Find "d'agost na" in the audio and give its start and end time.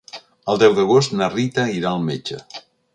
0.79-1.29